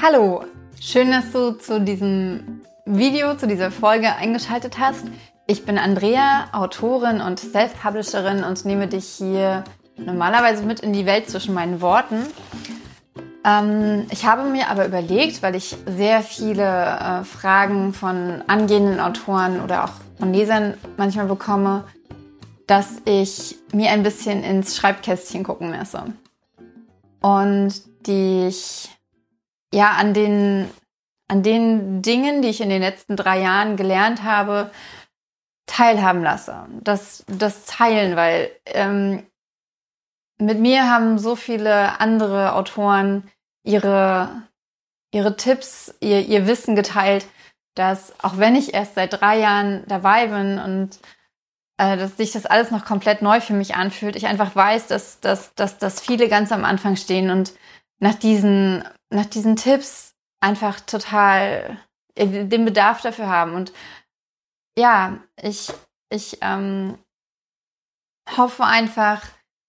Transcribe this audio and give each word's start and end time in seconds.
Hallo, 0.00 0.44
schön, 0.80 1.10
dass 1.10 1.32
du 1.32 1.58
zu 1.58 1.80
diesem 1.80 2.60
Video, 2.86 3.36
zu 3.36 3.48
dieser 3.48 3.72
Folge 3.72 4.14
eingeschaltet 4.14 4.78
hast. 4.78 5.04
Ich 5.48 5.66
bin 5.66 5.76
Andrea, 5.76 6.50
Autorin 6.52 7.20
und 7.20 7.40
Self-Publisherin 7.40 8.44
und 8.44 8.64
nehme 8.64 8.86
dich 8.86 9.06
hier 9.06 9.64
normalerweise 9.96 10.62
mit 10.62 10.78
in 10.80 10.92
die 10.92 11.04
Welt 11.04 11.28
zwischen 11.28 11.52
meinen 11.52 11.80
Worten. 11.80 12.26
Ähm, 13.44 14.06
ich 14.10 14.24
habe 14.24 14.48
mir 14.48 14.68
aber 14.68 14.86
überlegt, 14.86 15.42
weil 15.42 15.56
ich 15.56 15.76
sehr 15.86 16.22
viele 16.22 16.62
äh, 16.62 17.24
Fragen 17.24 17.92
von 17.92 18.44
angehenden 18.46 19.00
Autoren 19.00 19.60
oder 19.60 19.84
auch 19.84 19.94
von 20.16 20.32
Lesern 20.32 20.74
manchmal 20.96 21.26
bekomme, 21.26 21.82
dass 22.68 23.02
ich 23.04 23.56
mir 23.72 23.90
ein 23.90 24.04
bisschen 24.04 24.44
ins 24.44 24.76
Schreibkästchen 24.76 25.42
gucken 25.42 25.72
lasse. 25.72 26.04
Und 27.20 27.74
dich 28.06 28.90
ja 29.72 29.92
an 29.92 30.14
den, 30.14 30.70
an 31.28 31.42
den 31.42 32.02
Dingen, 32.02 32.42
die 32.42 32.48
ich 32.48 32.60
in 32.60 32.70
den 32.70 32.82
letzten 32.82 33.16
drei 33.16 33.40
Jahren 33.40 33.76
gelernt 33.76 34.22
habe, 34.22 34.70
teilhaben 35.66 36.22
lasse. 36.22 36.66
Das, 36.82 37.24
das 37.28 37.66
teilen, 37.66 38.16
weil 38.16 38.50
ähm, 38.66 39.26
mit 40.38 40.58
mir 40.58 40.88
haben 40.88 41.18
so 41.18 41.36
viele 41.36 42.00
andere 42.00 42.54
Autoren 42.54 43.30
ihre, 43.64 44.42
ihre 45.12 45.36
Tipps, 45.36 45.94
ihr, 46.00 46.20
ihr 46.26 46.46
Wissen 46.46 46.74
geteilt, 46.74 47.26
dass 47.74 48.12
auch 48.22 48.38
wenn 48.38 48.56
ich 48.56 48.74
erst 48.74 48.94
seit 48.94 49.20
drei 49.20 49.38
Jahren 49.38 49.84
dabei 49.86 50.28
bin 50.28 50.58
und 50.58 50.98
äh, 51.78 51.96
dass 51.96 52.16
sich 52.16 52.32
das 52.32 52.46
alles 52.46 52.70
noch 52.70 52.84
komplett 52.84 53.22
neu 53.22 53.40
für 53.40 53.52
mich 53.52 53.76
anfühlt, 53.76 54.16
ich 54.16 54.26
einfach 54.26 54.54
weiß, 54.54 54.88
dass, 54.88 55.20
dass, 55.20 55.54
dass, 55.54 55.78
dass 55.78 56.00
viele 56.00 56.28
ganz 56.28 56.50
am 56.50 56.64
Anfang 56.64 56.96
stehen 56.96 57.30
und 57.30 57.52
nach 58.00 58.14
diesen, 58.14 58.84
nach 59.10 59.26
diesen 59.26 59.56
Tipps 59.56 60.14
einfach 60.40 60.80
total 60.80 61.78
äh, 62.14 62.44
den 62.44 62.64
Bedarf 62.64 63.00
dafür 63.00 63.28
haben. 63.28 63.54
Und 63.54 63.72
ja, 64.76 65.18
ich, 65.40 65.72
ich 66.10 66.38
ähm, 66.40 66.98
hoffe 68.36 68.64
einfach 68.64 69.22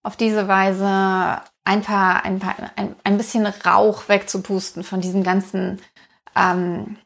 auf 0.04 0.16
diese 0.16 0.48
Weise 0.48 1.42
ein 1.64 1.82
paar, 1.82 2.24
ein 2.24 2.40
paar, 2.40 2.56
ein, 2.76 2.96
ein 3.04 3.18
bisschen 3.18 3.46
Rauch 3.46 4.08
wegzupusten 4.08 4.84
von 4.84 5.02
diesem 5.02 5.24
ganzen, 5.24 5.82
ähm, 6.36 6.98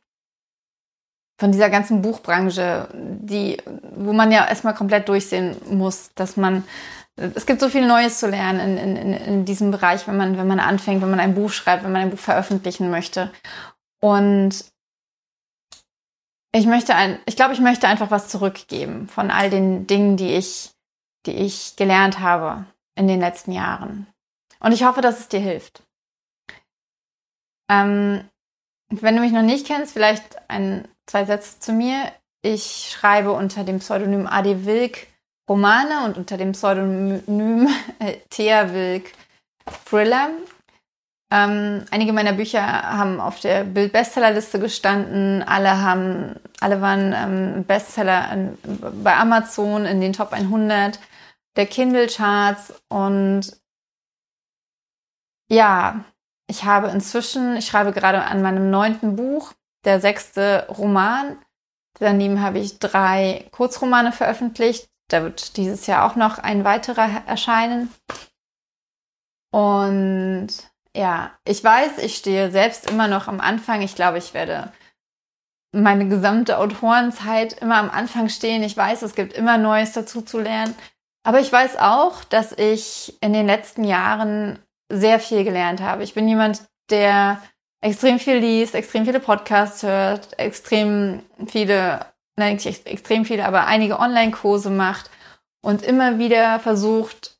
von 1.39 1.52
dieser 1.52 1.69
ganzen 1.69 2.02
Buchbranche, 2.02 2.88
die, 2.93 3.58
wo 3.95 4.13
man 4.13 4.31
ja 4.31 4.47
erstmal 4.47 4.75
komplett 4.75 5.09
durchsehen 5.09 5.58
muss, 5.69 6.11
dass 6.15 6.38
man, 6.38 6.63
es 7.16 7.45
gibt 7.45 7.59
so 7.59 7.69
viel 7.69 7.86
Neues 7.86 8.19
zu 8.19 8.28
lernen 8.28 8.78
in, 8.78 8.97
in, 8.97 9.14
in 9.14 9.45
diesem 9.45 9.72
Bereich, 9.72 10.08
wenn 10.08 10.17
man, 10.17 10.38
wenn 10.38 10.47
man 10.47 10.59
anfängt, 10.59 11.02
wenn 11.02 11.11
man 11.11 11.20
ein 11.20 11.36
Buch 11.36 11.52
schreibt, 11.52 11.83
wenn 11.83 11.92
man 11.92 12.02
ein 12.02 12.09
Buch 12.09 12.20
veröffentlichen 12.20 12.89
möchte. 12.89 13.31
Und 14.02 14.66
ich 16.52 16.66
möchte 16.66 16.95
ein, 16.95 17.20
ich 17.25 17.36
glaube, 17.36 17.53
ich 17.53 17.59
möchte 17.59 17.88
einfach 17.88 18.11
was 18.11 18.30
zurückgeben 18.30 19.08
von 19.08 19.31
all 19.31 19.50
den 19.50 19.88
Dingen, 19.88 20.17
die 20.17 20.33
ich, 20.33 20.72
die 21.25 21.33
ich 21.33 21.75
gelernt 21.75 22.20
habe 22.20 22.66
in 22.95 23.08
den 23.08 23.20
letzten 23.20 23.52
Jahren. 23.52 24.08
Und 24.59 24.72
ich 24.72 24.83
hoffe, 24.83 25.02
dass 25.02 25.20
es 25.20 25.27
dir 25.27 25.39
hilft. 25.39 25.83
Ähm, 27.70 28.27
wenn 28.89 29.16
du 29.16 29.22
mich 29.22 29.31
noch 29.31 29.42
nicht 29.42 29.67
kennst, 29.67 29.94
vielleicht 29.94 30.50
ein, 30.50 30.88
zwei 31.05 31.25
Sätze 31.25 31.59
zu 31.59 31.73
mir. 31.73 32.11
Ich 32.42 32.92
schreibe 32.92 33.31
unter 33.31 33.64
dem 33.64 33.80
Pseudonym 33.80 34.27
Adi 34.27 34.66
Wilk 34.66 35.08
Romane 35.49 36.05
und 36.05 36.17
unter 36.17 36.38
dem 36.38 36.53
Pseudonym 36.53 37.67
äh, 37.99 38.17
Thea 38.30 38.73
Wilk 38.73 39.11
Thriller. 39.86 40.30
Ähm, 41.31 41.86
einige 41.89 42.13
meiner 42.13 42.33
Bücher 42.33 42.61
haben 42.61 43.19
auf 43.19 43.39
der 43.39 43.64
Bild-Bestsellerliste 43.64 44.59
gestanden. 44.59 45.41
Alle 45.41 45.81
haben, 45.81 46.36
alle 46.59 46.80
waren 46.81 47.14
ähm, 47.14 47.64
Bestseller 47.66 48.31
in, 48.31 48.58
bei 49.03 49.16
Amazon 49.16 49.86
in 49.86 49.99
den 49.99 50.14
Top 50.14 50.31
100 50.31 50.99
der 51.55 51.65
Kindle-Charts 51.65 52.73
und 52.89 53.52
ja, 55.49 56.04
ich 56.48 56.64
habe 56.65 56.87
inzwischen, 56.89 57.58
ich 57.58 57.65
schreibe 57.65 57.93
gerade 57.93 58.23
an 58.23 58.42
meinem 58.42 58.70
neunten 58.70 59.15
Buch, 59.15 59.54
der 59.86 59.99
sechste 59.99 60.67
Roman. 60.70 61.37
Daneben 61.99 62.42
habe 62.42 62.60
ich 62.60 62.80
drei 62.80 63.48
Kurzromane 63.52 64.11
veröffentlicht. 64.11 64.87
Da 65.09 65.23
wird 65.23 65.58
dieses 65.58 65.87
Jahr 65.87 66.05
auch 66.05 66.15
noch 66.15 66.39
ein 66.39 66.64
weiterer 66.64 67.23
erscheinen. 67.27 67.93
Und 69.52 70.49
ja, 70.95 71.31
ich 71.45 71.64
weiß, 71.64 71.99
ich 71.99 72.15
stehe 72.15 72.52
selbst 72.52 72.89
immer 72.89 73.08
noch 73.08 73.27
am 73.27 73.39
Anfang. 73.39 73.81
Ich 73.81 73.95
glaube, 73.95 74.17
ich 74.17 74.33
werde 74.33 74.71
meine 75.73 76.08
gesamte 76.08 76.58
Autorenzeit 76.59 77.53
immer 77.53 77.77
am 77.77 77.89
Anfang 77.89 78.30
stehen. 78.30 78.63
Ich 78.63 78.77
weiß, 78.77 79.02
es 79.02 79.15
gibt 79.15 79.33
immer 79.33 79.58
Neues 79.58 79.93
dazu 79.93 80.21
zu 80.21 80.39
lernen. 80.39 80.75
Aber 81.23 81.39
ich 81.39 81.52
weiß 81.52 81.77
auch, 81.77 82.23
dass 82.23 82.52
ich 82.52 83.17
in 83.21 83.33
den 83.33 83.47
letzten 83.47 83.83
Jahren 83.83 84.59
sehr 84.89 85.19
viel 85.19 85.43
gelernt 85.43 85.81
habe. 85.81 86.03
Ich 86.03 86.13
bin 86.13 86.27
jemand, 86.27 86.63
der 86.89 87.42
extrem 87.81 88.19
viel 88.19 88.37
liest, 88.37 88.75
extrem 88.75 89.05
viele 89.05 89.19
Podcasts 89.19 89.83
hört, 89.83 90.37
extrem 90.37 91.23
viele, 91.47 92.05
nein, 92.36 92.55
nicht 92.55 92.88
extrem 92.88 93.26
viele, 93.26 93.45
aber 93.45 93.66
einige 93.66 93.99
Online-Kurse 93.99 94.70
macht 94.70 95.10
und 95.61 95.83
immer 95.83 96.20
wieder 96.20 96.60
versucht, 96.60 97.38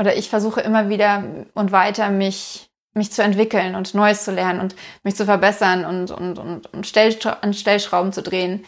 oder 0.00 0.16
ich 0.16 0.28
versuche 0.28 0.60
immer 0.60 0.88
wieder 0.88 1.24
und 1.54 1.72
weiter 1.72 2.10
mich, 2.10 2.70
mich 2.94 3.12
zu 3.12 3.22
entwickeln 3.22 3.74
und 3.74 3.94
Neues 3.94 4.24
zu 4.24 4.32
lernen 4.32 4.60
und 4.60 4.74
mich 5.02 5.16
zu 5.16 5.24
verbessern 5.24 5.84
und, 5.84 6.10
und, 6.10 6.38
und, 6.38 6.72
und 6.72 6.86
Stellschra 6.86 7.38
an 7.40 7.54
Stellschrauben 7.54 8.12
zu 8.12 8.22
drehen, 8.22 8.64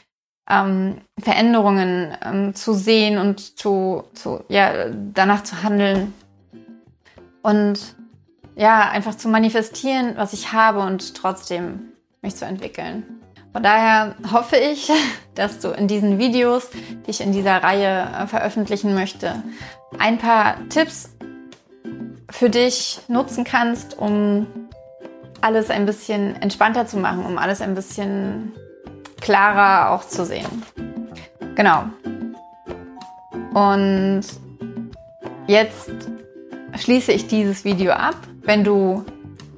ähm, 0.49 0.99
Veränderungen 1.19 2.17
ähm, 2.25 2.55
zu 2.55 2.73
sehen 2.75 3.19
und 3.19 3.59
zu, 3.59 4.05
zu, 4.15 4.45
ja, 4.49 4.89
danach 4.91 5.43
zu 5.43 5.63
handeln 5.63 6.15
und 7.43 7.97
ja, 8.55 8.89
einfach 8.89 9.15
zu 9.15 9.29
manifestieren, 9.29 10.17
was 10.17 10.33
ich 10.33 10.53
habe 10.53 10.81
und 10.81 11.15
trotzdem 11.15 11.93
mich 12.23 12.37
zu 12.37 12.45
entwickeln. 12.47 13.16
Von 13.57 13.63
daher 13.63 14.17
hoffe 14.33 14.57
ich, 14.57 14.93
dass 15.35 15.61
du 15.61 15.71
in 15.71 15.89
diesen 15.89 16.19
Videos, 16.19 16.69
die 17.07 17.11
ich 17.11 17.23
in 17.23 17.33
dieser 17.33 17.63
Reihe 17.63 18.07
äh, 18.21 18.27
veröffentlichen 18.27 18.95
möchte, 18.95 19.43
ein 19.99 20.19
paar 20.19 20.57
Tipps 20.69 21.09
für 22.29 22.51
dich 22.51 23.01
nutzen 23.09 23.45
kannst, 23.45 23.97
um 23.97 24.47
alles 25.41 25.71
ein 25.71 25.87
bisschen 25.87 26.37
entspannter 26.43 26.87
zu 26.87 26.99
machen, 26.99 27.25
um 27.25 27.39
alles 27.39 27.63
ein 27.63 27.75
bisschen 27.75 28.53
klarer 29.23 29.93
auch 29.93 30.07
zu 30.07 30.27
sehen. 30.27 30.63
Genau. 31.55 31.85
Und 33.55 34.23
jetzt 35.47 35.93
schließe 36.77 37.11
ich 37.11 37.27
dieses 37.27 37.65
Video 37.65 37.93
ab. 37.93 38.17
Wenn 38.43 38.65
du 38.65 39.07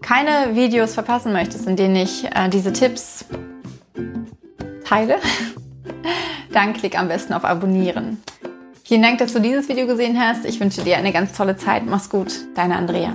keine 0.02 0.54
Videos 0.54 0.94
verpassen 0.94 1.32
möchtest, 1.32 1.66
in 1.66 1.74
denen 1.74 1.96
ich 1.96 2.26
äh, 2.26 2.48
diese 2.48 2.72
Tipps 2.72 3.24
teile, 4.88 5.18
dann 6.52 6.72
klick 6.72 6.98
am 6.98 7.08
besten 7.08 7.32
auf 7.34 7.44
Abonnieren. 7.44 8.22
Vielen 8.84 9.02
Dank, 9.02 9.18
dass 9.18 9.34
du 9.34 9.40
dieses 9.40 9.68
Video 9.68 9.86
gesehen 9.86 10.18
hast. 10.18 10.46
Ich 10.46 10.60
wünsche 10.60 10.82
dir 10.82 10.96
eine 10.96 11.12
ganz 11.12 11.34
tolle 11.34 11.56
Zeit. 11.56 11.84
Mach's 11.86 12.08
gut, 12.08 12.32
deine 12.54 12.76
Andrea. 12.76 13.14